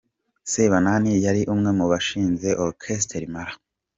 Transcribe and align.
Sebanani 0.51 1.13
yari 1.25 1.41
umwe 1.53 1.69
mu 1.79 1.85
bashinze 1.91 2.49
Orchestre 2.65 3.21
Impala. 3.27 3.53